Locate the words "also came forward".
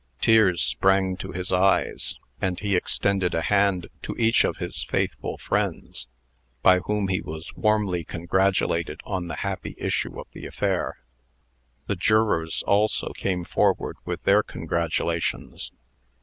12.63-13.97